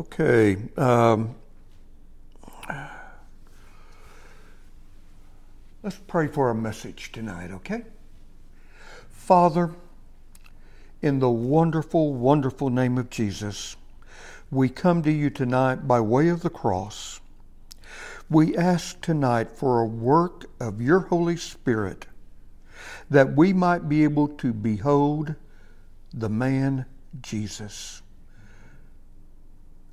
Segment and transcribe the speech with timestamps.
[0.00, 0.56] Okay.
[0.78, 1.34] Um,
[5.82, 7.84] let's pray for a message tonight, okay?
[9.10, 9.74] Father,
[11.02, 13.76] in the wonderful, wonderful name of Jesus,
[14.50, 17.20] we come to you tonight by way of the cross.
[18.30, 22.06] We ask tonight for a work of your Holy Spirit
[23.10, 25.34] that we might be able to behold
[26.10, 26.86] the man
[27.20, 28.00] Jesus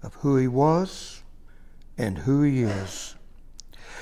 [0.07, 1.21] of who he was
[1.97, 3.15] and who he is,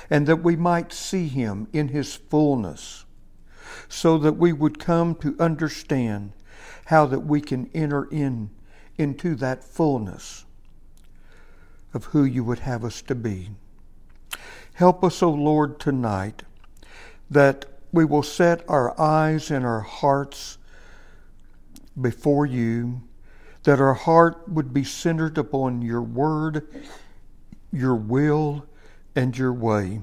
[0.07, 3.05] and that we might see him in his fullness,
[3.89, 6.31] so that we would come to understand
[6.85, 8.51] how that we can enter in
[8.99, 10.45] into that fullness
[11.91, 13.49] of who you would have us to be.
[14.75, 16.43] Help us, O Lord, tonight
[17.31, 20.59] that we will set our eyes and our hearts
[21.99, 23.01] before you
[23.65, 26.67] that our heart would be centered upon your word,
[27.71, 28.65] your will,
[29.15, 30.01] and your way.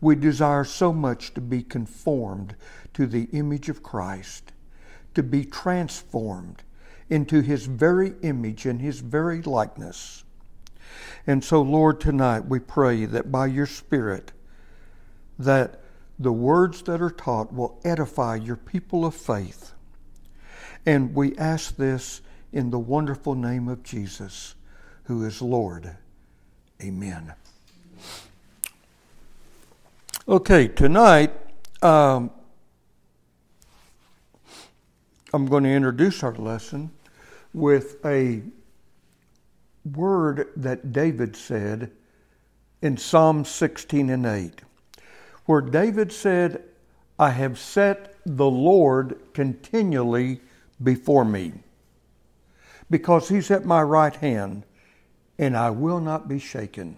[0.00, 2.56] We desire so much to be conformed
[2.94, 4.52] to the image of Christ,
[5.14, 6.64] to be transformed
[7.08, 10.24] into his very image and his very likeness.
[11.28, 14.32] And so, Lord, tonight we pray that by your Spirit,
[15.38, 15.80] that
[16.18, 19.72] the words that are taught will edify your people of faith.
[20.84, 24.54] And we ask this in the wonderful name of Jesus,
[25.04, 25.96] who is Lord.
[26.82, 27.32] Amen.
[30.28, 31.32] Okay, tonight
[31.82, 32.30] um,
[35.32, 36.90] I'm going to introduce our lesson
[37.52, 38.42] with a
[39.94, 41.90] word that David said
[42.82, 44.62] in Psalm 16 and 8,
[45.46, 46.64] where David said,
[47.18, 50.40] I have set the Lord continually
[50.82, 51.52] before me
[52.90, 54.64] because he's at my right hand,
[55.38, 56.96] and I will not be shaken.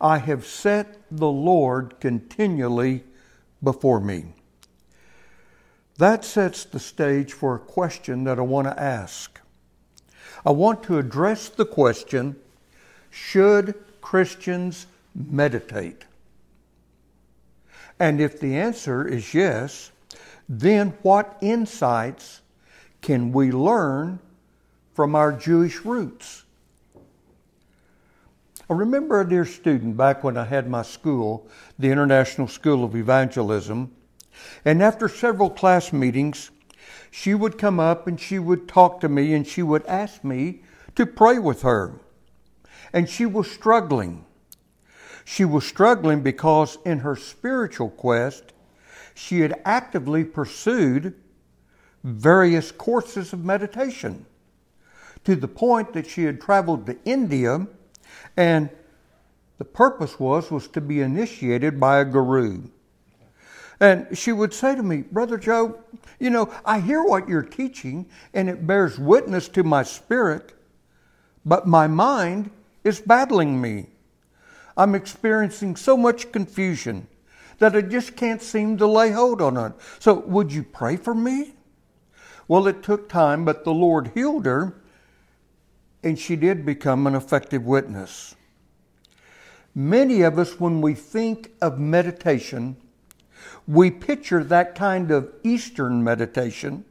[0.00, 3.04] I have set the Lord continually
[3.62, 4.32] before me.
[5.98, 9.38] That sets the stage for a question that I want to ask.
[10.46, 12.36] I want to address the question
[13.10, 16.04] Should Christians meditate?
[17.98, 19.92] And if the answer is yes,
[20.48, 22.40] then what insights
[23.02, 24.20] can we learn
[24.94, 26.44] from our Jewish roots?
[28.68, 32.94] I remember a dear student back when I had my school, the International School of
[32.94, 33.90] Evangelism,
[34.64, 36.52] and after several class meetings,
[37.10, 40.62] she would come up and she would talk to me and she would ask me
[40.94, 41.94] to pray with her.
[42.92, 44.24] And she was struggling.
[45.24, 48.52] She was struggling because in her spiritual quest,
[49.14, 51.14] she had actively pursued
[52.04, 54.26] various courses of meditation
[55.24, 57.66] to the point that she had traveled to India
[58.36, 58.70] and
[59.58, 62.62] the purpose was was to be initiated by a guru.
[63.78, 65.80] And she would say to me, Brother Joe,
[66.18, 70.52] you know, I hear what you're teaching and it bears witness to my spirit,
[71.44, 72.50] but my mind
[72.84, 73.86] is battling me.
[74.76, 77.06] I'm experiencing so much confusion
[77.58, 79.72] that I just can't seem to lay hold on it.
[79.98, 81.54] So, would you pray for me?
[82.48, 84.74] Well, it took time, but the Lord healed her,
[86.02, 88.34] and she did become an effective witness.
[89.74, 92.76] Many of us, when we think of meditation,
[93.66, 96.84] we picture that kind of Eastern meditation,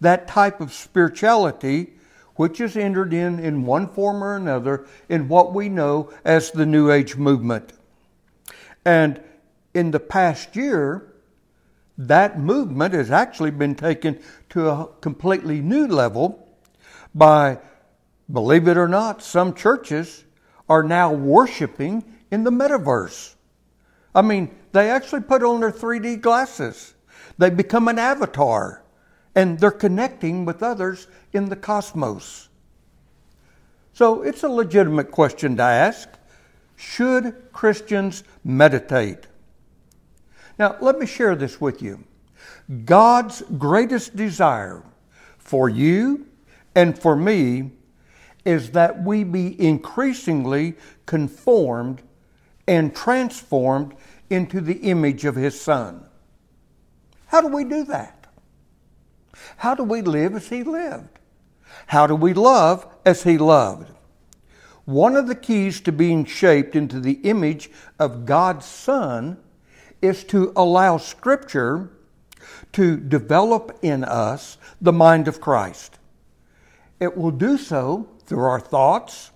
[0.00, 1.94] that type of spirituality,
[2.36, 6.66] which is entered in in one form or another in what we know as the
[6.66, 7.72] New Age movement.
[8.84, 9.22] And
[9.74, 11.06] in the past year,
[11.96, 14.18] that movement has actually been taken
[14.50, 16.48] to a completely new level
[17.14, 17.58] by,
[18.32, 20.24] believe it or not, some churches
[20.68, 23.34] are now worshiping in the metaverse.
[24.14, 26.94] I mean, they actually put on their 3D glasses.
[27.38, 28.82] They become an avatar
[29.34, 32.48] and they're connecting with others in the cosmos.
[33.92, 36.08] So it's a legitimate question to ask.
[36.76, 39.26] Should Christians meditate?
[40.58, 42.04] Now, let me share this with you.
[42.84, 44.82] God's greatest desire
[45.38, 46.26] for you
[46.74, 47.72] and for me
[48.44, 50.74] is that we be increasingly
[51.06, 52.02] conformed
[52.66, 53.94] and transformed
[54.28, 56.04] into the image of His Son.
[57.26, 58.26] How do we do that?
[59.56, 61.18] How do we live as He lived?
[61.86, 63.90] How do we love as He loved?
[64.84, 69.38] One of the keys to being shaped into the image of God's Son
[70.02, 71.90] is to allow Scripture
[72.72, 75.98] to develop in us the mind of Christ.
[76.98, 79.32] It will do so through our thoughts,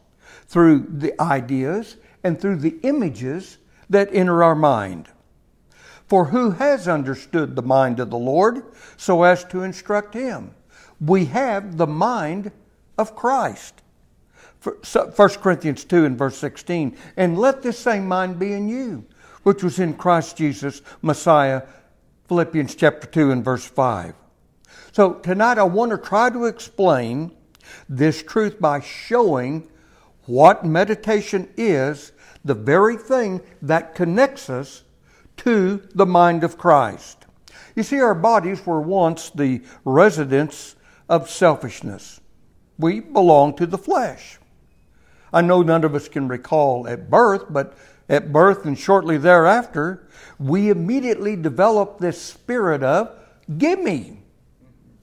[0.47, 3.59] through the ideas, and through the images
[3.91, 5.09] that enter our mind.
[6.07, 8.63] For who has understood the mind of the Lord
[8.97, 10.55] so as to instruct him?
[11.01, 12.53] We have the mind
[12.97, 13.83] of Christ.
[14.63, 16.97] 1 Corinthians 2 and verse 16.
[17.17, 19.05] And let this same mind be in you,
[19.43, 21.63] which was in Christ Jesus, Messiah.
[22.29, 24.15] Philippians chapter 2 and verse 5.
[24.93, 27.33] So tonight I want to try to explain
[27.89, 29.69] this truth by showing
[30.27, 32.13] what meditation is,
[32.45, 34.85] the very thing that connects us
[35.39, 37.27] to the mind of Christ.
[37.75, 40.77] You see, our bodies were once the residence
[41.09, 42.21] of selfishness.
[42.79, 44.39] We belong to the flesh.
[45.33, 47.75] I know none of us can recall at birth, but
[48.09, 50.07] at birth and shortly thereafter,
[50.39, 53.19] we immediately develop this spirit of,
[53.59, 54.21] give me.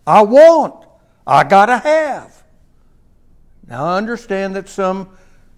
[0.06, 0.86] I want.
[1.26, 2.41] I gotta have.
[3.72, 5.08] Now I understand that some,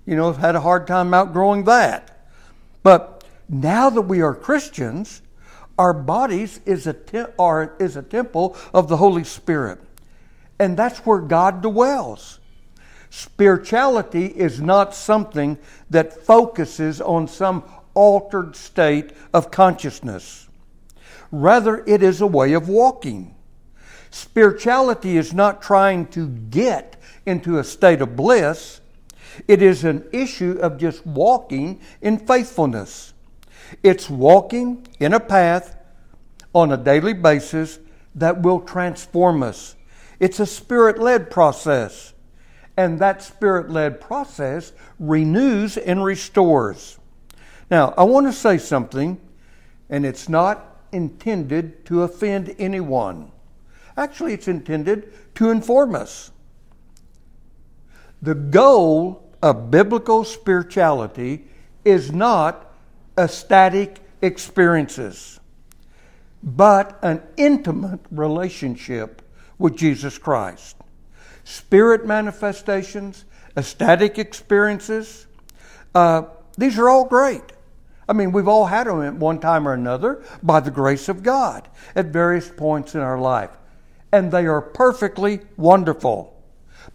[0.05, 2.27] you know, have had a hard time outgrowing that.
[2.83, 5.23] But now that we are Christians,
[5.79, 9.79] our bodies is a, te- are, is a temple of the Holy Spirit.
[10.59, 12.37] And that's where God dwells.
[13.09, 15.57] Spirituality is not something
[15.89, 17.63] that focuses on some
[17.95, 20.47] altered state of consciousness.
[21.31, 23.33] Rather, it is a way of walking.
[24.11, 26.95] Spirituality is not trying to get
[27.25, 28.81] into a state of bliss,
[29.47, 33.13] it is an issue of just walking in faithfulness.
[33.81, 35.77] It's walking in a path
[36.53, 37.79] on a daily basis
[38.15, 39.75] that will transform us.
[40.19, 42.13] It's a spirit led process.
[42.77, 46.99] And that spirit led process renews and restores.
[47.69, 49.19] Now, I want to say something,
[49.89, 53.31] and it's not intended to offend anyone.
[53.97, 56.31] Actually, it's intended to inform us.
[58.23, 61.43] The goal of biblical spirituality
[61.83, 62.73] is not
[63.17, 65.41] ecstatic experiences,
[66.41, 69.21] but an intimate relationship
[69.57, 70.77] with Jesus Christ
[71.43, 73.25] spirit manifestations,
[73.57, 75.27] ecstatic experiences.
[75.93, 76.21] Uh,
[76.57, 77.43] these are all great.
[78.07, 81.23] I mean, we've all had them at one time or another by the grace of
[81.23, 83.49] God at various points in our life.
[84.13, 86.41] And they are perfectly wonderful.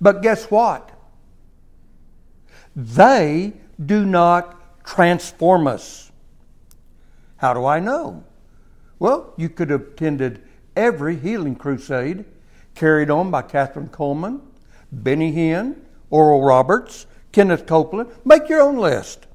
[0.01, 0.98] But guess what?
[2.79, 3.55] They
[3.85, 6.13] do not transform us.
[7.39, 8.23] How do I know?
[9.01, 10.43] Well, you could have attended
[10.77, 12.25] every healing crusade
[12.77, 14.43] carried on by Kathryn Kuhlman,
[14.93, 15.75] Benny Hinn,
[16.11, 18.11] Oral Roberts, Kenneth Copeland.
[18.25, 19.27] Make your own list.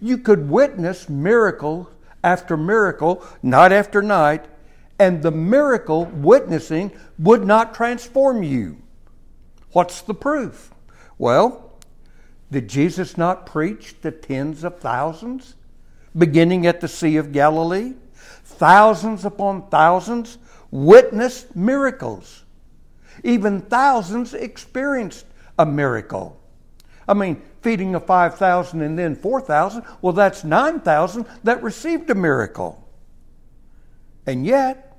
[0.00, 1.88] You could witness miracle
[2.24, 4.46] after miracle, night after night,
[4.98, 8.82] and the miracle witnessing would not transform you.
[9.70, 10.74] What's the proof?
[11.16, 11.63] Well,
[12.54, 15.56] did Jesus not preach to tens of thousands,
[16.16, 17.94] beginning at the Sea of Galilee?
[18.44, 20.38] Thousands upon thousands
[20.70, 22.44] witnessed miracles.
[23.24, 25.26] Even thousands experienced
[25.58, 26.40] a miracle.
[27.08, 32.88] I mean, feeding of 5,000 and then 4,000, well, that's 9,000 that received a miracle.
[34.26, 34.96] And yet,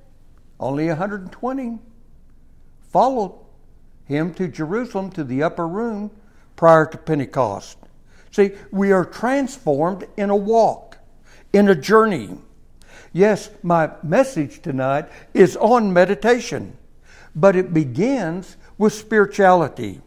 [0.60, 1.78] only 120
[2.92, 3.32] followed
[4.04, 6.10] him to Jerusalem to the upper room
[6.56, 7.78] prior to Pentecost.
[8.30, 10.98] See, we are transformed in a walk,
[11.52, 12.38] in a journey.
[13.12, 16.76] Yes, my message tonight is on meditation,
[17.34, 20.00] but it begins with spirituality.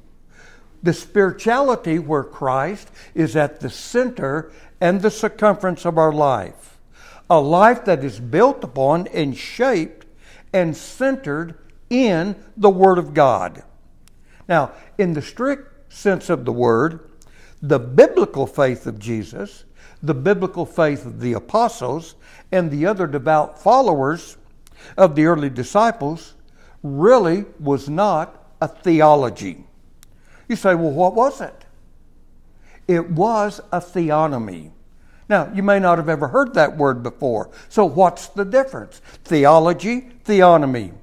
[0.84, 6.78] The spirituality where Christ is at the center and the circumference of our life.
[7.30, 10.06] A life that is built upon and shaped
[10.54, 11.58] and centered
[11.90, 13.64] in the Word of God.
[14.48, 17.10] Now, in the strict sense of the word,
[17.62, 19.66] the biblical faith of Jesus
[20.02, 22.16] the biblical faith of the apostles
[22.52, 24.38] and the other devout followers
[24.98, 26.36] of the early disciples
[26.84, 29.66] really was not a theology.
[30.48, 31.66] You say, well, what was it?
[32.88, 34.72] It was a theonomy.
[35.28, 37.52] Now, you may not have ever heard that word before.
[37.68, 39.00] So, what's the difference?
[39.26, 40.94] Theology, theonomy.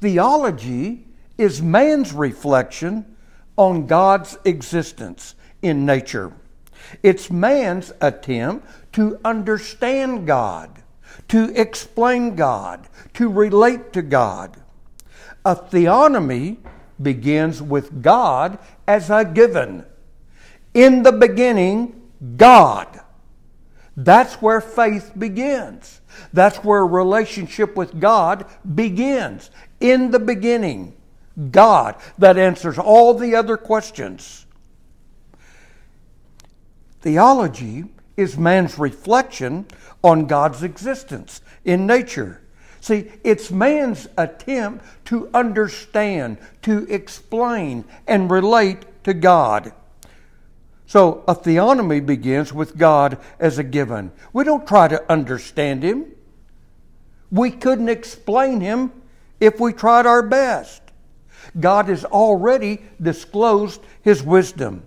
[0.00, 1.04] Theology
[1.36, 3.15] is man's reflection
[3.56, 6.32] on God's existence in nature.
[7.02, 10.82] It's man's attempt to understand God,
[11.28, 14.56] to explain God, to relate to God.
[15.44, 16.58] A theonomy
[17.00, 19.84] begins with God as a given.
[20.74, 23.00] In the beginning, God.
[23.96, 26.00] That's where faith begins.
[26.32, 28.44] That's where relationship with God
[28.74, 29.50] begins.
[29.80, 30.94] In the beginning,
[31.50, 34.46] God that answers all the other questions.
[37.00, 37.84] Theology
[38.16, 39.66] is man's reflection
[40.02, 42.40] on God's existence in nature.
[42.80, 49.72] See, it's man's attempt to understand, to explain, and relate to God.
[50.86, 54.12] So a theonomy begins with God as a given.
[54.32, 56.06] We don't try to understand Him.
[57.30, 58.92] We couldn't explain Him
[59.40, 60.82] if we tried our best.
[61.58, 64.82] God has already disclosed His wisdom.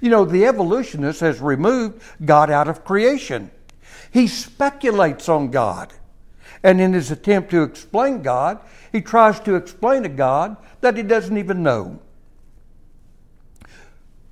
[0.00, 3.50] You know, the evolutionist has removed God out of creation.
[4.10, 5.92] He speculates on God.
[6.62, 11.02] And in his attempt to explain God, he tries to explain a God that he
[11.02, 12.00] doesn't even know.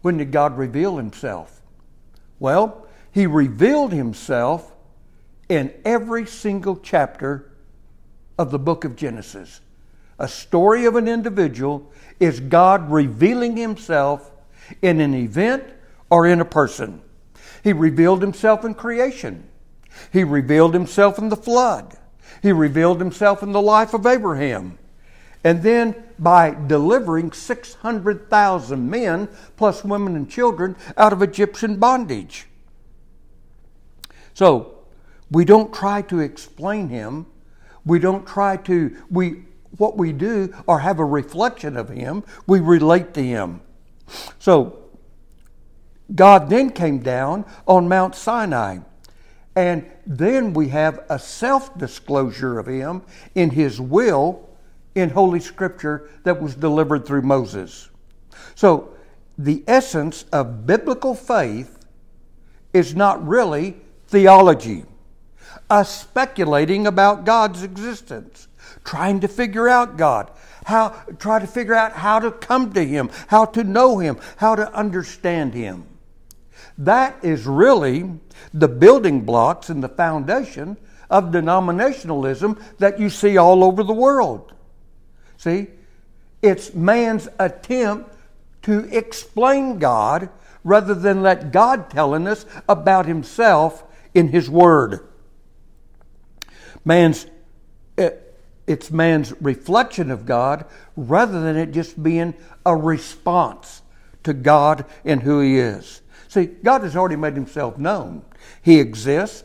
[0.02, 1.62] When did God reveal himself?
[2.38, 4.73] Well, he revealed himself
[5.49, 7.52] in every single chapter
[8.38, 9.61] of the book of Genesis.
[10.18, 14.30] A story of an individual is God revealing himself
[14.82, 15.64] in an event
[16.11, 17.02] or in a person.
[17.62, 19.49] He revealed himself in creation.
[20.12, 21.96] He revealed himself in the flood.
[22.42, 24.78] He revealed himself in the life of Abraham.
[25.44, 32.46] And then by delivering 600,000 men, plus women and children, out of Egyptian bondage.
[34.35, 34.78] So,
[35.30, 37.26] we don't try to explain him.
[37.85, 39.44] We don't try to, we,
[39.78, 43.61] what we do or have a reflection of him, we relate to him.
[44.38, 44.83] So,
[46.14, 48.78] God then came down on Mount Sinai.
[49.56, 53.02] And then we have a self disclosure of him
[53.35, 54.49] in his will
[54.95, 57.88] in Holy Scripture that was delivered through Moses.
[58.54, 58.95] So,
[59.38, 61.85] the essence of biblical faith
[62.73, 63.76] is not really
[64.09, 64.85] theology,
[65.68, 68.45] us speculating about God's existence,
[68.87, 70.31] trying to figure out God,
[70.64, 74.55] how try to figure out how to come to him, how to know him, how
[74.55, 75.85] to understand him.
[76.78, 78.11] That is really
[78.55, 80.78] the building blocks and the foundation
[81.11, 84.52] of denominationalism that you see all over the world.
[85.37, 85.69] See?
[86.43, 88.14] It's man's attempt
[88.62, 90.28] to explain God
[90.64, 95.09] rather than let God telling us about himself in his word.
[96.85, 97.26] Man's
[98.66, 100.64] it's man's reflection of God
[100.96, 103.82] rather than it just being a response
[104.25, 106.02] to God and who he is.
[106.28, 108.23] See, God has already made himself known.
[108.62, 109.44] He exists,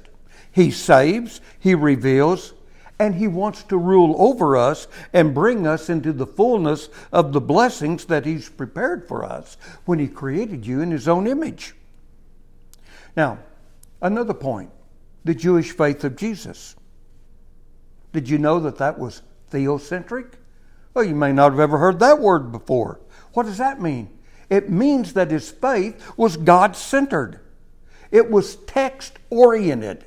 [0.51, 2.53] he saves, he reveals,
[3.01, 7.41] and He wants to rule over us and bring us into the fullness of the
[7.41, 11.73] blessings that He's prepared for us when He created you in His own image.
[13.17, 13.39] Now,
[14.03, 14.69] another point
[15.25, 16.75] the Jewish faith of Jesus.
[18.13, 20.33] Did you know that that was theocentric?
[20.93, 22.99] Well, you may not have ever heard that word before.
[23.33, 24.09] What does that mean?
[24.49, 27.39] It means that his faith was God centered,
[28.11, 30.05] it was text oriented.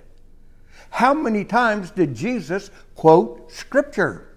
[0.91, 4.29] How many times did Jesus quote Scripture?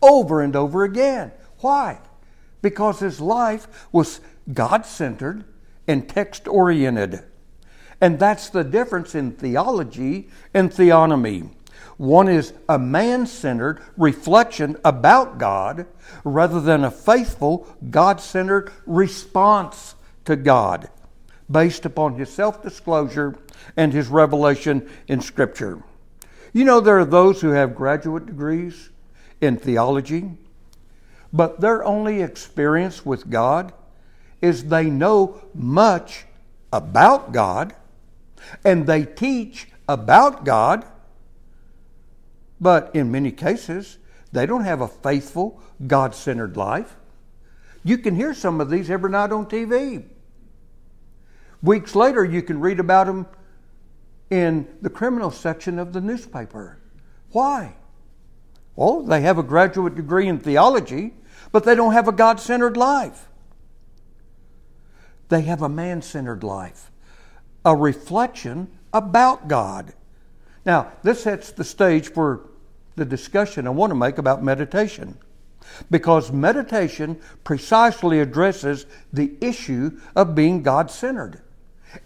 [0.00, 1.32] Over and over again.
[1.58, 1.98] Why?
[2.60, 4.20] Because his life was
[4.52, 5.44] God centered
[5.88, 7.24] and text oriented.
[8.00, 11.50] And that's the difference in theology and theonomy.
[12.02, 15.86] One is a man centered reflection about God
[16.24, 19.94] rather than a faithful, God centered response
[20.24, 20.88] to God
[21.48, 23.38] based upon his self disclosure
[23.76, 25.80] and his revelation in Scripture.
[26.52, 28.90] You know, there are those who have graduate degrees
[29.40, 30.28] in theology,
[31.32, 33.72] but their only experience with God
[34.40, 36.24] is they know much
[36.72, 37.76] about God
[38.64, 40.84] and they teach about God,
[42.62, 43.98] but in many cases,
[44.30, 46.94] they don't have a faithful, God centered life.
[47.82, 50.04] You can hear some of these every night on TV.
[51.60, 53.26] Weeks later, you can read about them
[54.30, 56.78] in the criminal section of the newspaper.
[57.32, 57.74] Why?
[58.76, 61.14] Well, they have a graduate degree in theology,
[61.50, 63.28] but they don't have a God centered life.
[65.30, 66.92] They have a man centered life,
[67.64, 69.94] a reflection about God.
[70.64, 72.48] Now, this sets the stage for
[72.96, 75.18] the discussion I want to make about meditation.
[75.90, 81.40] Because meditation precisely addresses the issue of being God centered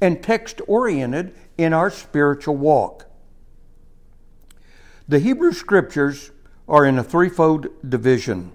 [0.00, 3.06] and text oriented in our spiritual walk.
[5.08, 6.32] The Hebrew Scriptures
[6.68, 8.52] are in a threefold division.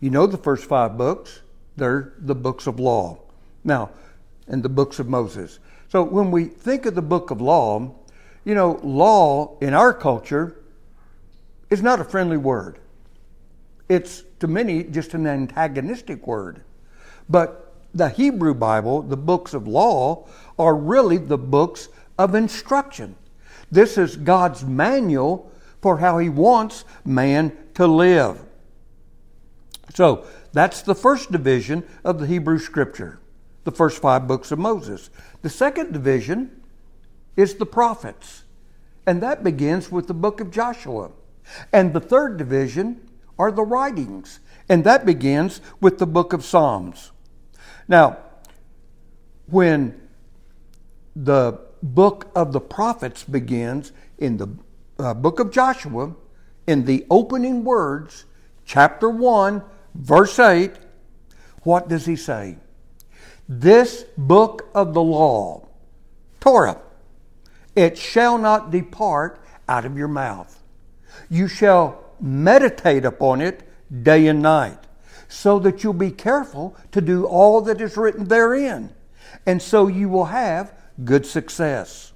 [0.00, 1.42] You know the first five books,
[1.76, 3.18] they're the books of law.
[3.62, 3.90] Now,
[4.48, 5.58] and the books of Moses.
[5.88, 7.94] So when we think of the book of law,
[8.44, 10.56] you know, law in our culture
[11.70, 12.78] is not a friendly word.
[13.88, 16.62] it's to many just an antagonistic word.
[17.28, 20.26] But the Hebrew Bible, the books of law,
[20.58, 23.16] are really the books of instruction.
[23.70, 28.40] This is God's manual for how He wants man to live.
[29.94, 33.18] So that's the first division of the Hebrew Scripture,
[33.64, 35.10] the first five books of Moses.
[35.42, 36.62] The second division
[37.36, 38.42] is the prophets,
[39.06, 41.10] and that begins with the book of Joshua.
[41.72, 47.12] And the third division are the writings, and that begins with the book of Psalms.
[47.88, 48.18] Now,
[49.46, 50.00] when
[51.14, 54.48] the book of the prophets begins in the
[54.98, 56.14] uh, book of Joshua,
[56.66, 58.24] in the opening words,
[58.64, 59.62] chapter 1,
[59.94, 60.72] verse 8,
[61.62, 62.58] what does he say?
[63.48, 65.68] This book of the law,
[66.40, 66.80] Torah,
[67.76, 70.55] it shall not depart out of your mouth.
[71.28, 73.62] You shall meditate upon it
[74.02, 74.78] day and night,
[75.28, 78.92] so that you'll be careful to do all that is written therein,
[79.44, 80.72] and so you will have
[81.04, 82.12] good success.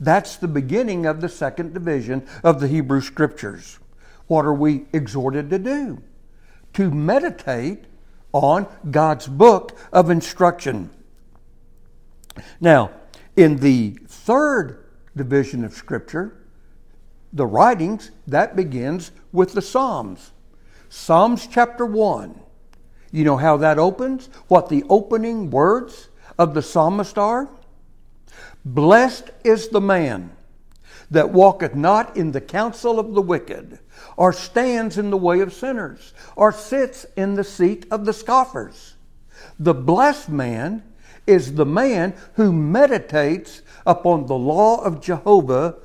[0.00, 3.78] That's the beginning of the second division of the Hebrew Scriptures.
[4.26, 6.02] What are we exhorted to do?
[6.74, 7.84] To meditate
[8.32, 10.90] on God's book of instruction.
[12.60, 12.90] Now,
[13.36, 14.84] in the third
[15.16, 16.36] division of Scripture,
[17.34, 20.30] the writings, that begins with the Psalms.
[20.88, 22.40] Psalms chapter 1.
[23.10, 24.28] You know how that opens?
[24.48, 27.48] What the opening words of the psalmist are?
[28.64, 30.30] Blessed is the man
[31.10, 33.78] that walketh not in the counsel of the wicked,
[34.16, 38.94] or stands in the way of sinners, or sits in the seat of the scoffers.
[39.58, 40.82] The blessed man
[41.26, 45.76] is the man who meditates upon the law of Jehovah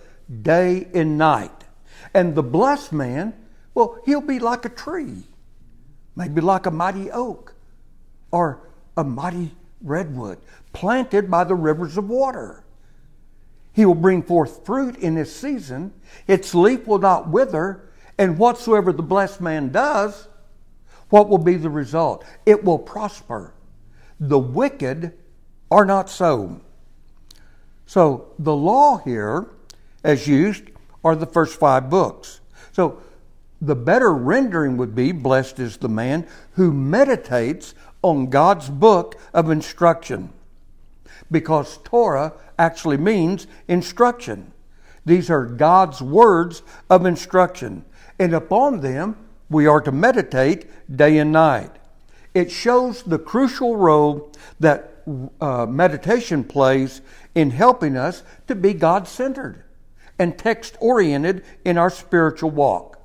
[0.42, 1.66] day and night.
[2.14, 3.34] And the blessed man,
[3.74, 5.24] well, he'll be like a tree,
[6.16, 7.56] maybe like a mighty oak
[8.32, 10.40] or a mighty redwood,
[10.74, 12.64] planted by the rivers of water.
[13.74, 15.94] He will bring forth fruit in his season,
[16.28, 20.28] its leaf will not wither, and whatsoever the blessed man does,
[21.10, 22.26] what will be the result?
[22.46, 23.54] It will prosper.
[24.20, 25.14] The wicked
[25.72, 26.62] are not so.
[27.86, 29.48] So the law here,
[30.04, 30.64] as used,
[31.04, 32.42] are the first five books.
[32.72, 33.02] So
[33.62, 39.50] the better rendering would be Blessed is the man who meditates on God's book of
[39.50, 40.32] instruction.
[41.30, 44.54] Because Torah actually means instruction.
[45.06, 47.86] These are God's words of instruction,
[48.18, 49.18] and upon them
[49.50, 51.72] we are to meditate day and night.
[52.34, 55.04] It shows the crucial role that
[55.42, 57.02] uh, meditation plays
[57.34, 59.64] in helping us to be God centered
[60.20, 63.02] and text oriented in our spiritual walk.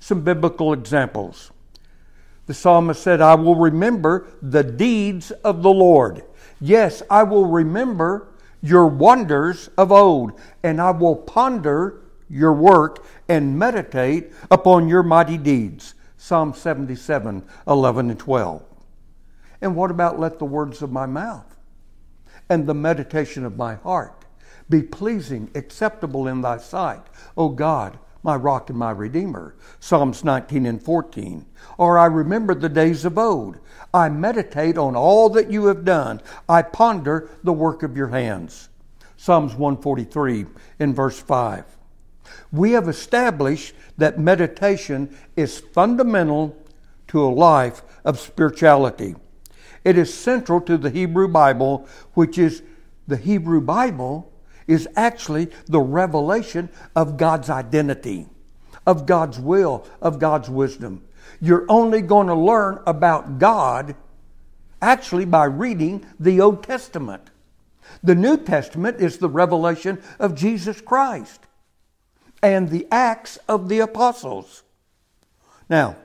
[0.00, 1.52] Some biblical examples.
[2.46, 6.24] The psalmist said, I will remember the deeds of the Lord.
[6.60, 8.28] Yes, I will remember
[8.62, 15.38] your wonders of old, and I will ponder your work and meditate upon your mighty
[15.38, 15.94] deeds.
[16.16, 18.62] Psalm 77, 11 and 12.
[19.60, 21.58] And what about let the words of my mouth
[22.48, 24.23] and the meditation of my heart
[24.68, 27.02] be pleasing, acceptable in thy sight,
[27.36, 29.54] O God, my rock and my redeemer.
[29.80, 31.44] Psalms 19 and 14.
[31.76, 33.58] Or I remember the days of old.
[33.92, 36.22] I meditate on all that you have done.
[36.48, 38.70] I ponder the work of your hands.
[39.16, 40.46] Psalms 143
[40.78, 41.64] in verse 5.
[42.50, 46.56] We have established that meditation is fundamental
[47.08, 49.14] to a life of spirituality.
[49.84, 52.62] It is central to the Hebrew Bible, which is
[53.06, 54.32] the Hebrew Bible
[54.66, 58.26] is actually the revelation of God's identity,
[58.86, 61.02] of God's will, of God's wisdom.
[61.40, 63.94] You're only going to learn about God
[64.80, 67.30] actually by reading the Old Testament.
[68.02, 71.40] The New Testament is the revelation of Jesus Christ
[72.42, 74.62] and the Acts of the Apostles.
[75.68, 75.96] Now,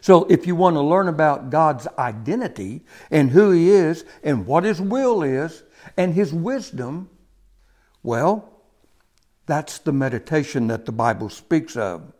[0.00, 4.64] so if you want to learn about God's identity and who He is and what
[4.64, 5.62] His will is
[5.96, 7.08] and His wisdom,
[8.04, 8.52] well,
[9.46, 12.12] that's the meditation that the Bible speaks of.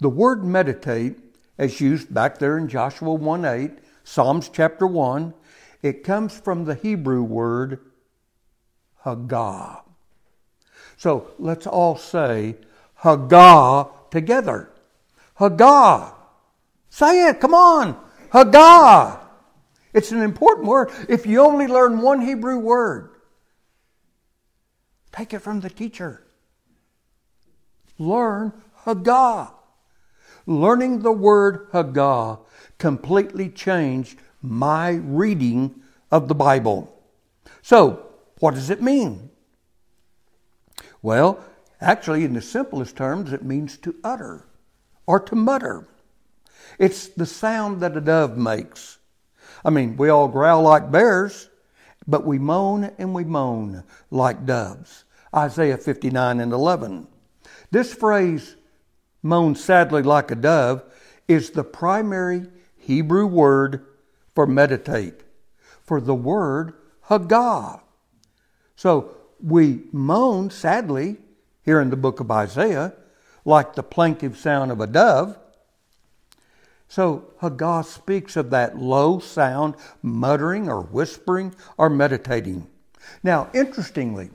[0.00, 1.18] The word meditate,
[1.58, 3.70] as used back there in Joshua 1 8,
[4.02, 5.34] Psalms chapter 1,
[5.82, 7.80] it comes from the Hebrew word
[9.04, 9.82] Hagah.
[10.96, 12.56] So let's all say
[13.02, 14.70] Hagah together.
[15.38, 16.14] Hagah.
[16.88, 17.98] Say it, come on.
[18.32, 19.20] Hagah.
[19.92, 20.90] It's an important word.
[21.08, 23.09] If you only learn one Hebrew word,
[25.12, 26.22] Take it from the teacher.
[27.98, 28.52] Learn
[28.84, 29.52] Hagah.
[30.46, 32.40] learning the word Haggah
[32.78, 36.96] completely changed my reading of the Bible.
[37.62, 38.06] So,
[38.38, 39.30] what does it mean?
[41.02, 41.44] Well,
[41.80, 44.46] actually, in the simplest terms, it means to utter
[45.06, 45.86] or to mutter.
[46.78, 48.98] It's the sound that a dove makes.
[49.62, 51.49] I mean, we all growl like bears,
[52.06, 55.04] but we moan and we moan like doves.
[55.34, 57.06] Isaiah 59 and 11.
[57.70, 58.56] This phrase,
[59.22, 60.82] moan sadly like a dove,
[61.28, 63.86] is the primary Hebrew word
[64.34, 65.20] for meditate,
[65.82, 66.74] for the word
[67.08, 67.80] Haggah.
[68.74, 71.18] So we moan sadly
[71.62, 72.94] here in the book of Isaiah,
[73.44, 75.38] like the plaintive sound of a dove.
[76.90, 82.66] So Haggah speaks of that low sound, muttering or whispering or meditating.
[83.22, 84.30] Now, interestingly,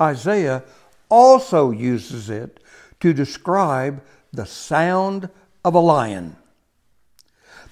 [0.00, 0.64] Isaiah
[1.10, 2.60] also uses it
[3.00, 5.28] to describe the sound
[5.66, 6.36] of a lion.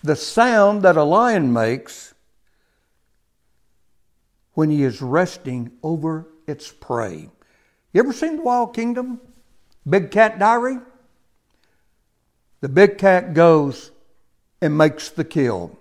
[0.04, 2.12] The sound that a lion makes
[4.52, 7.30] when he is resting over its prey.
[7.94, 9.18] You ever seen The Wild Kingdom?
[9.88, 10.76] Big Cat Diary?
[12.60, 13.90] The big cat goes
[14.60, 15.78] and makes the kill.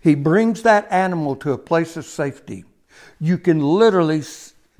[0.00, 2.64] He brings that animal to a place of safety.
[3.20, 4.22] You can literally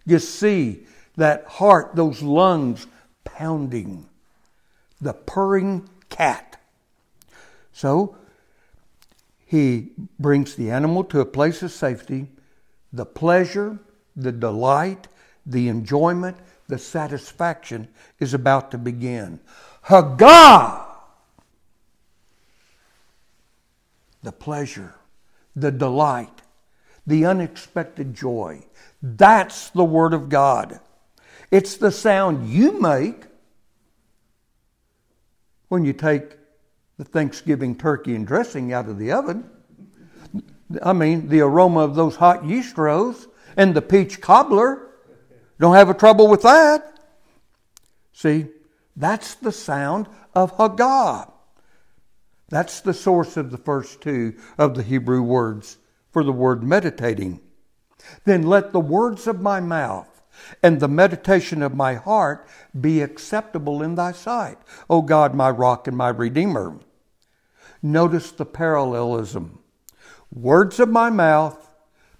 [0.06, 2.86] just see that heart, those lungs
[3.24, 4.08] pounding,
[5.00, 6.60] the purring cat.
[7.72, 8.16] So
[9.46, 12.28] he brings the animal to a place of safety.
[12.92, 13.78] The pleasure,
[14.16, 15.08] the delight,
[15.46, 16.36] the enjoyment,
[16.68, 19.40] the satisfaction is about to begin.
[19.86, 20.84] Haggah!
[24.22, 24.94] The pleasure,
[25.56, 26.42] the delight,
[27.06, 28.64] the unexpected joy.
[29.02, 30.78] That's the Word of God.
[31.50, 33.24] It's the sound you make
[35.68, 36.36] when you take
[36.98, 39.50] the Thanksgiving turkey and dressing out of the oven.
[40.82, 44.88] I mean, the aroma of those hot yeast rows and the peach cobbler.
[45.58, 47.00] Don't have a trouble with that.
[48.12, 48.46] See,
[48.96, 51.30] that's the sound of Haggah.
[52.48, 55.78] That's the source of the first two of the Hebrew words
[56.10, 57.40] for the word meditating.
[58.24, 60.22] Then let the words of my mouth
[60.62, 62.46] and the meditation of my heart
[62.78, 64.58] be acceptable in thy sight,
[64.90, 66.78] O God, my rock and my redeemer.
[67.82, 69.58] Notice the parallelism.
[70.30, 71.74] Words of my mouth,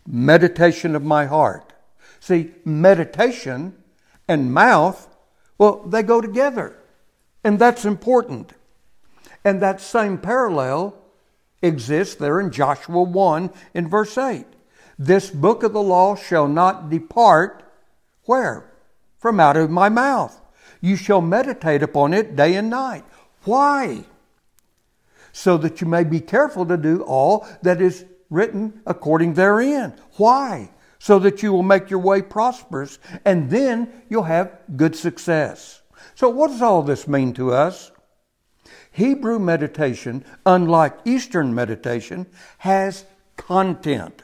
[0.07, 1.73] meditation of my heart.
[2.21, 3.77] See, meditation
[4.29, 5.09] and mouth
[5.59, 6.77] well, they go together,
[7.45, 8.53] and that's important.
[9.45, 10.95] And that same parallel
[11.62, 14.47] exists there in Joshua 1 in verse 8.
[14.99, 17.62] This book of the law shall not depart
[18.25, 18.71] where?
[19.19, 20.38] From out of my mouth.
[20.81, 23.05] You shall meditate upon it day and night.
[23.45, 24.05] Why?
[25.33, 29.95] So that you may be careful to do all that is written according therein.
[30.17, 30.71] Why?
[31.03, 35.83] So that you will make your way prosperous and then you'll have good success.
[36.15, 37.91] So, what does all this mean to us?
[38.93, 42.27] Hebrew meditation, unlike Eastern meditation,
[42.59, 43.05] has
[43.37, 44.23] content.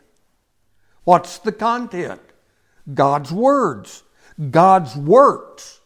[1.03, 2.21] What's the content?
[2.95, 4.05] God's words,
[4.53, 5.81] God's works,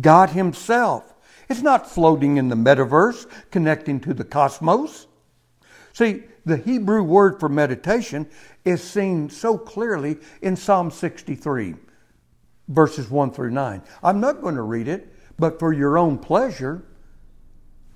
[0.00, 1.12] God Himself.
[1.50, 5.08] It's not floating in the metaverse, connecting to the cosmos.
[5.92, 8.28] See, the Hebrew word for meditation
[8.64, 11.74] is seen so clearly in Psalm 63,
[12.66, 13.82] verses 1 through 9.
[14.02, 16.82] I'm not going to read it, but for your own pleasure,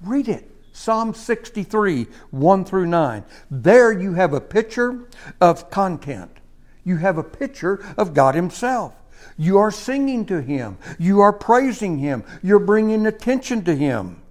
[0.03, 0.49] read it.
[0.73, 3.25] Psalm 63, 1 through 9.
[3.51, 5.09] There you have a picture
[5.41, 6.31] of content.
[6.85, 8.95] You have a picture of God Himself.
[9.37, 10.79] You are singing to Him.
[10.99, 12.25] You are praising Him.
[12.43, 14.23] You're bringing attention to Him.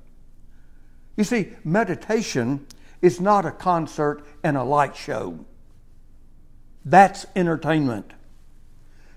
[1.16, 2.66] You see, meditation
[3.02, 5.46] is not a concert and a light show.
[6.86, 8.14] That's entertainment.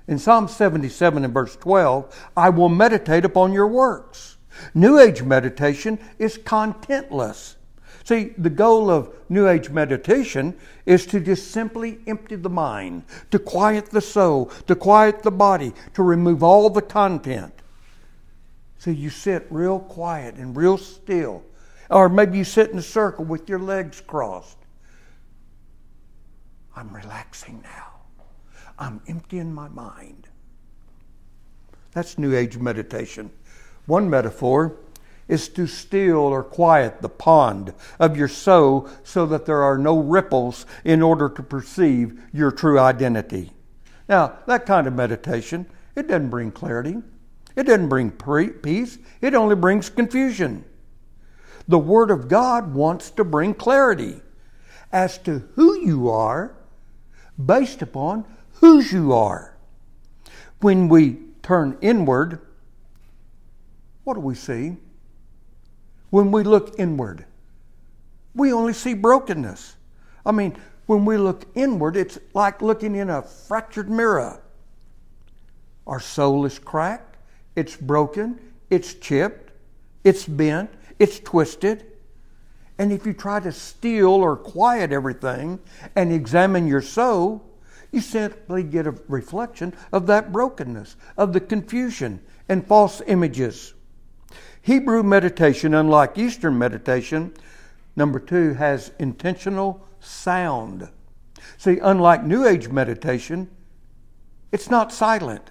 [0.07, 4.37] In Psalm 77 and verse 12, I will meditate upon your works.
[4.75, 7.57] New Age meditation is contentless.
[8.05, 13.39] See, the goal of New Age meditation is to just simply empty the mind, to
[13.39, 17.55] quiet the soul, to quiet the body, to remove all the content.
[18.79, 21.43] So you sit real quiet and real still.
[21.91, 24.59] Or maybe you sit in a circle with your legs crossed.
[26.77, 27.93] I'm relaxing now.
[28.79, 30.29] I'm emptying my mind.
[31.93, 33.31] That's New Age meditation.
[33.87, 34.77] One metaphor
[35.29, 39.99] is to still or quiet the pond of your soul so that there are no
[39.99, 43.53] ripples in order to perceive your true identity.
[44.09, 46.97] Now, that kind of meditation, it doesn't bring clarity.
[47.57, 50.65] It doesn't bring peace, it only brings confusion.
[51.67, 54.21] The Word of God wants to bring clarity
[54.93, 56.55] as to who you are
[57.45, 58.25] based upon
[58.55, 59.57] whose you are.
[60.61, 62.41] When we turn inward,
[64.05, 64.77] what do we see?
[66.11, 67.25] When we look inward,
[68.35, 69.77] we only see brokenness.
[70.25, 74.43] I mean, when we look inward, it's like looking in a fractured mirror.
[75.87, 77.17] Our soul is cracked,
[77.57, 78.39] it's broken,
[78.71, 79.53] it's chipped,
[80.03, 81.85] it's bent, it's twisted.
[82.79, 85.61] And if you try to steal or quiet everything
[85.95, 87.45] and examine your soul,
[87.93, 93.75] you simply get a reflection of that brokenness, of the confusion and false images.
[94.63, 97.35] Hebrew meditation, unlike Eastern meditation,
[97.95, 100.89] number two, has intentional sound.
[101.59, 103.49] See, unlike New Age meditation,
[104.51, 105.51] it's not silent,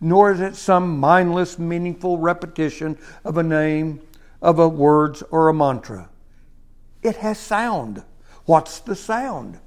[0.00, 4.00] nor is it some mindless, meaningful repetition of a name,
[4.42, 6.08] of a words, or a mantra.
[7.02, 8.02] It has sound.
[8.44, 9.58] What's the sound?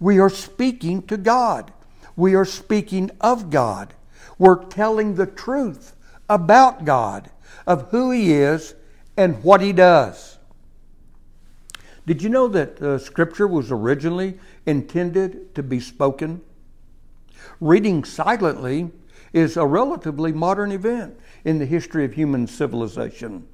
[0.00, 1.72] We are speaking to God.
[2.16, 3.94] We are speaking of God.
[4.38, 5.94] We're telling the truth
[6.28, 7.30] about God,
[7.66, 8.74] of who He is
[9.16, 10.38] and what He does.
[12.06, 16.40] Did you know that uh, Scripture was originally intended to be spoken?
[17.60, 18.90] Reading silently
[19.32, 23.46] is a relatively modern event in the history of human civilization.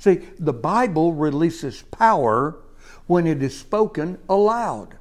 [0.00, 2.56] See, the Bible releases power
[3.06, 4.96] when it is spoken aloud.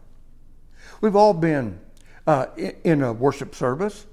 [1.00, 1.80] We've all been
[2.28, 2.48] uh,
[2.84, 4.06] in a worship service,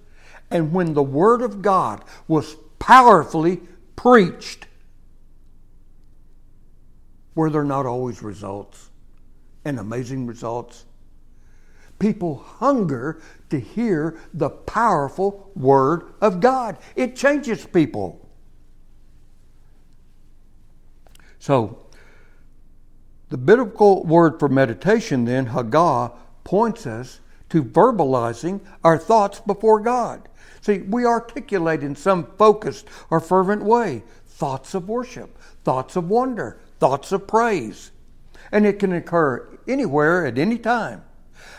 [0.48, 3.62] and when the Word of God was powerfully
[3.96, 4.68] preached,
[7.34, 8.90] were there not always results
[9.64, 10.84] and amazing results?
[11.98, 13.20] People hunger
[13.50, 16.78] to hear the powerful Word of God.
[16.94, 18.25] It changes people.
[21.46, 21.78] So,
[23.28, 30.28] the biblical word for meditation, then, Hagah, points us to verbalizing our thoughts before God.
[30.60, 36.58] See, we articulate in some focused or fervent way thoughts of worship, thoughts of wonder,
[36.80, 37.92] thoughts of praise.
[38.50, 41.04] And it can occur anywhere at any time.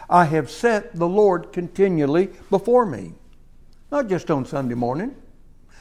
[0.10, 3.14] I have set the Lord continually before me,
[3.90, 5.16] not just on Sunday morning,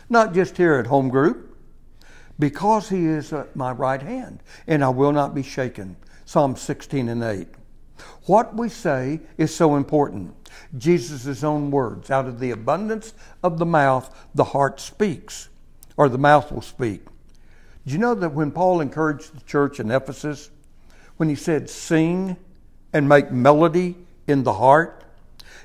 [0.08, 1.45] not just here at home group,
[2.38, 5.96] because he is at my right hand, and I will not be shaken.
[6.24, 7.48] Psalm 16 and 8.
[8.26, 10.34] What we say is so important.
[10.76, 15.48] Jesus' own words, out of the abundance of the mouth, the heart speaks,
[15.96, 17.04] or the mouth will speak.
[17.86, 20.50] Do you know that when Paul encouraged the church in Ephesus,
[21.16, 22.36] when he said, sing
[22.92, 23.96] and make melody
[24.26, 25.04] in the heart,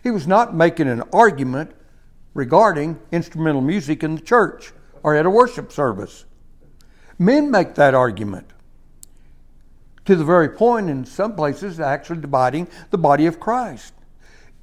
[0.03, 1.71] he was not making an argument
[2.34, 4.71] regarding instrumental music in the church
[5.03, 6.25] or at a worship service.
[7.21, 8.49] Men make that argument
[10.05, 13.93] to the very point, in some places, actually dividing the body of Christ.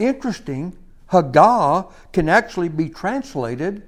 [0.00, 0.76] Interesting,
[1.12, 3.84] Hagah can actually be translated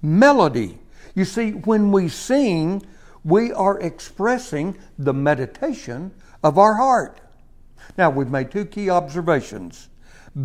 [0.00, 0.78] melody.
[1.14, 2.82] You see, when we sing,
[3.22, 6.10] we are expressing the meditation
[6.42, 7.20] of our heart.
[7.98, 9.90] Now, we've made two key observations.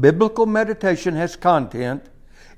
[0.01, 2.03] Biblical meditation has content,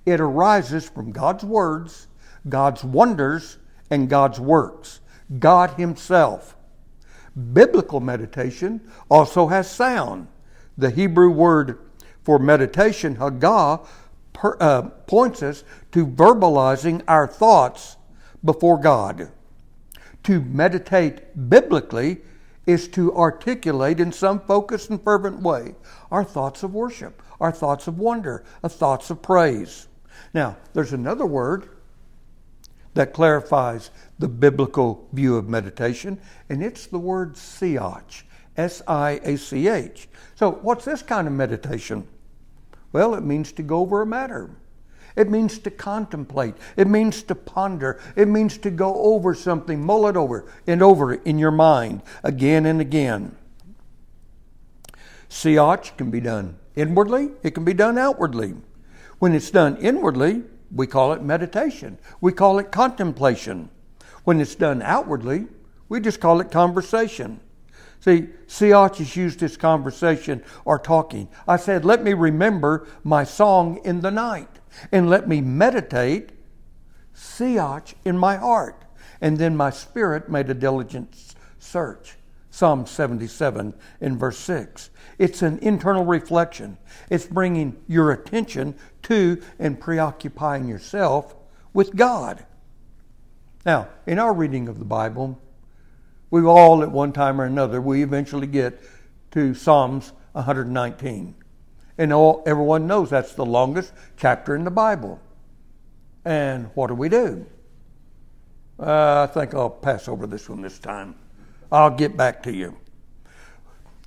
[0.07, 2.07] it arises from God's words,
[2.49, 3.59] God's wonders,
[3.91, 5.01] and God's works,
[5.37, 6.55] God Himself.
[7.53, 10.27] Biblical meditation also has sound.
[10.77, 11.79] The Hebrew word
[12.23, 13.85] for meditation, hagah,
[14.33, 17.97] per, uh, points us to verbalizing our thoughts
[18.43, 19.31] before God.
[20.23, 22.21] To meditate biblically
[22.65, 25.75] is to articulate in some focused and fervent way
[26.11, 29.87] our thoughts of worship, our thoughts of wonder, our thoughts of praise.
[30.33, 31.69] Now, there's another word
[32.93, 38.23] that clarifies the biblical view of meditation, and it's the word siach,
[38.57, 40.09] S I A C H.
[40.35, 42.07] So, what's this kind of meditation?
[42.91, 44.49] Well, it means to go over a matter.
[45.15, 46.55] It means to contemplate.
[46.77, 47.99] It means to ponder.
[48.15, 52.65] It means to go over something, mull it over and over in your mind again
[52.65, 53.35] and again.
[55.29, 58.53] Siach can be done inwardly, it can be done outwardly.
[59.19, 61.97] When it's done inwardly, we call it meditation.
[62.21, 63.69] We call it contemplation.
[64.23, 65.47] When it's done outwardly,
[65.89, 67.39] we just call it conversation.
[67.99, 71.27] See, Siach is used this conversation or talking.
[71.47, 74.49] I said, let me remember my song in the night
[74.91, 76.31] and let me meditate
[77.15, 78.85] Siach in my heart.
[79.21, 82.15] And then my spirit made a diligent search.
[82.49, 84.89] Psalm 77 in verse 6.
[85.19, 86.77] It's an internal reflection.
[87.09, 91.35] It's bringing your attention to and preoccupying yourself
[91.73, 92.45] with God.
[93.65, 95.39] Now, in our reading of the Bible,
[96.29, 98.81] we all, at one time or another, we eventually get
[99.31, 101.35] to Psalms 119.
[101.97, 105.19] And all, everyone knows that's the longest chapter in the Bible.
[106.25, 107.45] And what do we do?
[108.79, 111.15] Uh, I think I'll pass over this one this time.
[111.71, 112.77] I'll get back to you.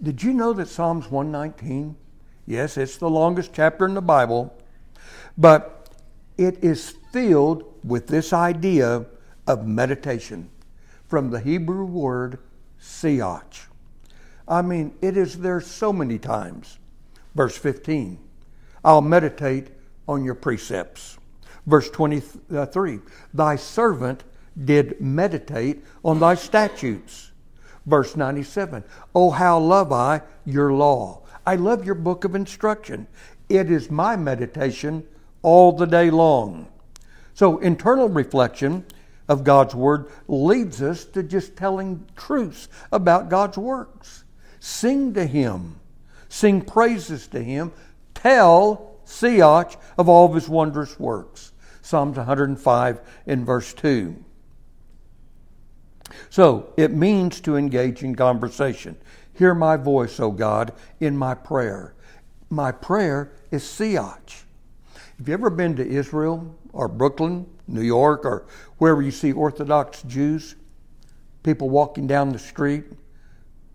[0.02, 1.96] Did you know that Psalms 119?
[2.46, 4.54] Yes, it's the longest chapter in the Bible,
[5.37, 5.88] but
[6.37, 9.07] it is filled with this idea
[9.47, 10.51] of meditation
[11.07, 12.38] from the Hebrew word
[12.81, 13.66] siach.
[14.47, 16.79] I mean, it is there so many times.
[17.35, 18.18] Verse 15,
[18.85, 19.68] I'll meditate
[20.07, 21.18] on your precepts.
[21.66, 23.01] Verse 23,
[23.33, 24.25] thy servant
[24.64, 27.33] did meditate on thy statutes.
[27.87, 31.23] Verse 97, oh, how love I your law.
[31.47, 33.07] I love your book of instruction.
[33.49, 35.07] It is my meditation
[35.44, 36.66] all the day long.
[37.35, 38.85] So, internal reflection
[39.28, 44.24] of God's Word leads us to just telling truths about God's works.
[44.59, 45.78] Sing to Him,
[46.28, 47.72] sing praises to Him,
[48.14, 51.52] tell Siach of all of His wondrous works.
[51.83, 54.16] Psalms 105 in verse 2.
[56.30, 58.96] So it means to engage in conversation.
[59.35, 61.94] Hear my voice, O God, in my prayer.
[62.48, 64.43] My prayer is Siach.
[65.18, 68.46] Have you ever been to Israel or Brooklyn, New York, or
[68.79, 70.57] wherever you see Orthodox Jews?
[71.44, 72.85] People walking down the street,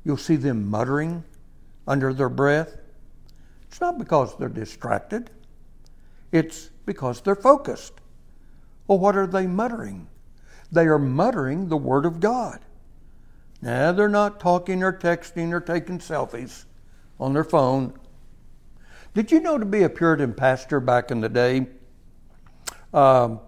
[0.04, 1.24] you'll see them muttering
[1.88, 2.78] under their breath.
[3.68, 5.30] It's not because they're distracted,
[6.32, 7.94] it's because they're focused.
[8.88, 10.08] Well, what are they muttering?
[10.72, 12.60] They are muttering the Word of God.
[13.62, 16.66] Now, they're not talking or texting or taking selfies
[17.20, 17.94] on their phone.
[19.14, 21.68] Did you know to be a Puritan pastor back in the day?
[22.94, 23.40] Um,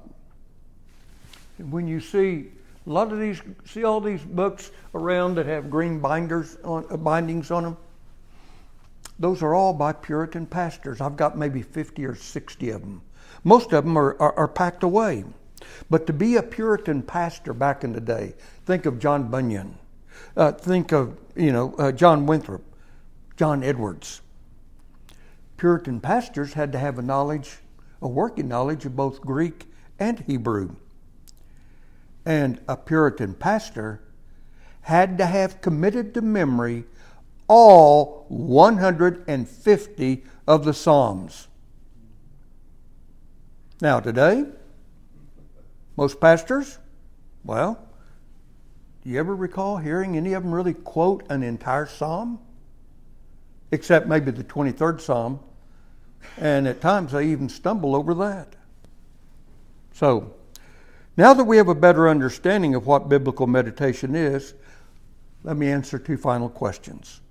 [1.69, 2.47] when you see
[2.87, 6.97] a lot of these, see all these books around that have green binders on uh,
[6.97, 7.77] bindings on them.
[9.19, 10.99] Those are all by Puritan pastors.
[10.99, 13.01] I've got maybe 50 or 60 of them.
[13.43, 15.23] Most of them are, are, are packed away.
[15.91, 18.33] But to be a Puritan pastor back in the day,
[18.65, 19.77] think of John Bunyan,
[20.35, 22.63] uh, think of you know uh, John Winthrop,
[23.37, 24.21] John Edwards.
[25.61, 27.59] Puritan pastors had to have a knowledge,
[28.01, 29.67] a working knowledge of both Greek
[29.99, 30.75] and Hebrew.
[32.25, 34.01] And a Puritan pastor
[34.81, 36.85] had to have committed to memory
[37.47, 41.47] all 150 of the Psalms.
[43.79, 44.45] Now, today,
[45.95, 46.79] most pastors,
[47.43, 47.87] well,
[49.03, 52.39] do you ever recall hearing any of them really quote an entire psalm?
[53.71, 55.39] Except maybe the 23rd psalm.
[56.37, 58.55] And at times I even stumble over that.
[59.93, 60.33] So,
[61.17, 64.53] now that we have a better understanding of what biblical meditation is,
[65.43, 67.21] let me answer two final questions.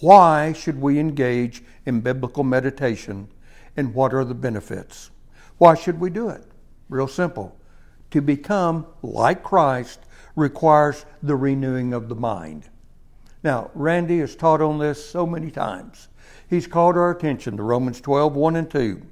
[0.00, 3.28] Why should we engage in biblical meditation
[3.76, 5.10] and what are the benefits?
[5.58, 6.44] Why should we do it?
[6.88, 7.56] Real simple
[8.10, 10.00] to become like Christ
[10.36, 12.68] requires the renewing of the mind.
[13.42, 16.08] Now, Randy has taught on this so many times.
[16.48, 19.02] He's called our attention to Romans 12, 1 and 2.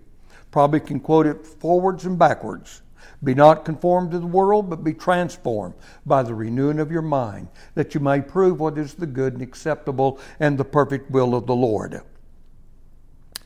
[0.50, 2.82] Probably can quote it forwards and backwards.
[3.22, 5.74] Be not conformed to the world, but be transformed
[6.06, 9.42] by the renewing of your mind, that you may prove what is the good and
[9.42, 12.00] acceptable and the perfect will of the Lord.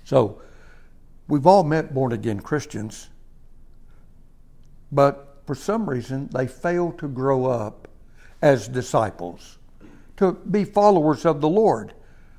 [0.05, 0.43] So,
[1.29, 3.09] we've all met born again Christians,
[4.93, 7.89] but for some reason, they fail to grow up
[8.43, 9.59] as disciples,
[10.17, 11.95] to be followers of the Lord,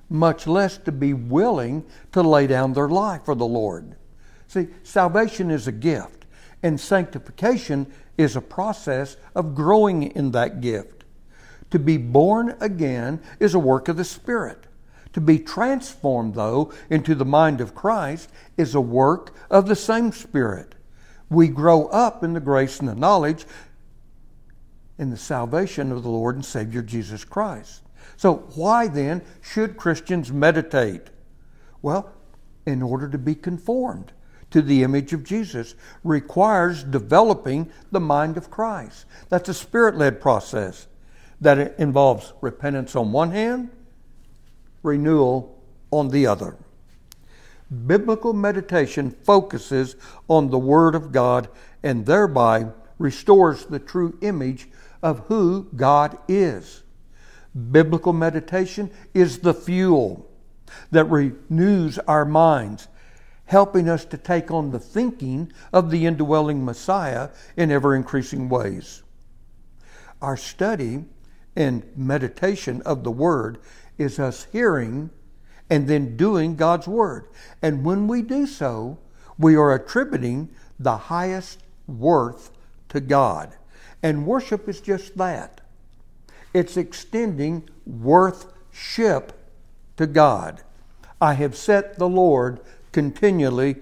[0.09, 3.95] much less to be willing to lay down their life for the Lord.
[4.47, 6.25] See, salvation is a gift,
[6.63, 11.03] and sanctification is a process of growing in that gift.
[11.71, 14.65] To be born again is a work of the Spirit.
[15.13, 20.11] To be transformed, though, into the mind of Christ is a work of the same
[20.11, 20.75] Spirit
[21.29, 23.45] we grow up in the grace and the knowledge
[24.97, 27.83] in the salvation of the Lord and Savior Jesus Christ.
[28.19, 31.03] So, why then should Christians meditate?
[31.81, 32.11] Well,
[32.65, 34.11] in order to be conformed
[34.51, 39.05] to the image of Jesus requires developing the mind of Christ.
[39.29, 40.87] That's a spirit led process
[41.39, 43.69] that involves repentance on one hand,
[44.83, 45.57] renewal
[45.89, 46.57] on the other.
[47.87, 49.95] Biblical meditation focuses
[50.27, 51.47] on the Word of God
[51.83, 52.67] and thereby
[52.97, 54.67] restores the true image
[55.01, 56.83] of who God is.
[57.71, 60.29] Biblical meditation is the fuel
[60.91, 62.87] that renews our minds,
[63.45, 69.01] helping us to take on the thinking of the indwelling Messiah in ever increasing ways.
[70.21, 71.05] Our study
[71.55, 73.59] and meditation of the Word
[73.97, 75.09] is us hearing
[75.69, 77.27] and then doing God's Word.
[77.61, 78.99] And when we do so,
[79.37, 80.49] we are attributing
[80.79, 82.51] the highest worth
[82.89, 83.55] to God.
[84.01, 85.61] And worship is just that
[86.53, 89.33] it's extending worthship
[89.97, 90.61] to God.
[91.21, 92.59] I have set the Lord
[92.91, 93.77] continually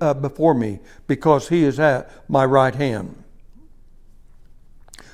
[0.00, 3.22] uh, before me because he is at my right hand.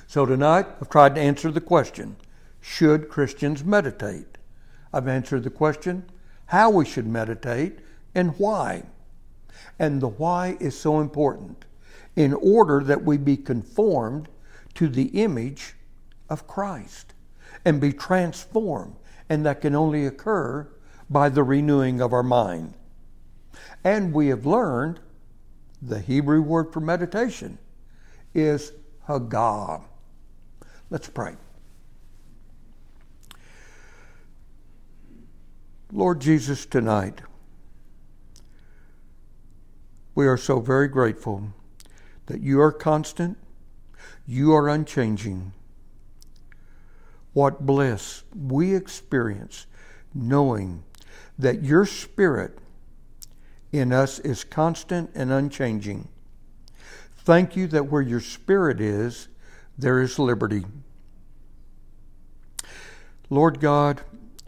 [0.07, 2.17] So tonight I've tried to answer the question
[2.61, 4.39] should Christians meditate?
[4.93, 6.05] I've answered the question
[6.47, 7.81] how we should meditate
[8.15, 8.85] and why.
[9.79, 11.65] And the why is so important
[12.17, 14.29] in order that we be conformed
[14.75, 15.74] to the image
[16.29, 17.15] of Christ
[17.65, 18.97] and be transformed.
[19.29, 20.69] And that can only occur
[21.09, 22.75] by the renewing of our mind.
[23.83, 25.01] And we have learned
[25.81, 27.59] the Hebrew word for meditation
[28.35, 28.73] is
[29.09, 29.83] Hagah.
[30.91, 31.37] Let's pray.
[35.93, 37.21] Lord Jesus, tonight,
[40.15, 41.49] we are so very grateful
[42.27, 43.39] that you are constant,
[44.27, 45.53] you are unchanging.
[47.35, 49.67] What bliss we experience
[50.15, 50.85] knowing
[51.39, 52.59] that your spirit
[53.73, 56.09] in us is constant and unchanging.
[57.17, 59.29] Thank you that where your spirit is,
[59.77, 60.65] there is liberty.
[63.31, 64.03] Lord God,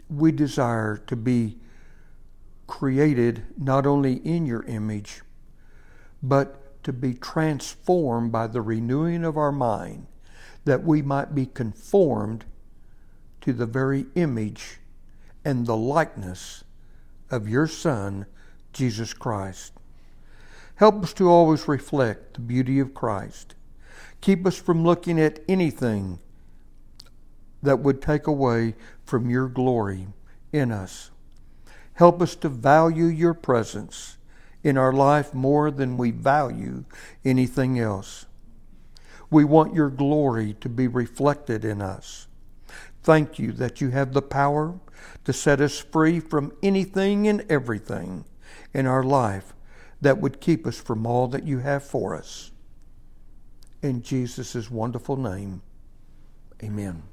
[0.09, 1.57] we desire to be
[2.67, 5.21] created not only in your image,
[6.23, 10.07] but to be transformed by the renewing of our mind,
[10.63, 12.45] that we might be conformed
[13.47, 14.79] to the very image
[15.45, 16.65] and the likeness
[17.31, 18.25] of your Son,
[18.73, 19.71] Jesus Christ.
[20.75, 23.55] Help us to always reflect the beauty of Christ.
[24.19, 26.19] Keep us from looking at anything
[27.63, 28.75] that would take away
[29.05, 30.07] from your glory
[30.51, 31.11] in us.
[31.93, 34.17] Help us to value your presence
[34.61, 36.83] in our life more than we value
[37.23, 38.25] anything else.
[39.29, 42.27] We want your glory to be reflected in us.
[43.07, 44.77] Thank you that you have the power
[45.23, 48.25] to set us free from anything and everything
[48.73, 49.53] in our life
[50.01, 52.51] that would keep us from all that you have for us.
[53.81, 55.61] In Jesus' wonderful name,
[56.61, 57.03] amen.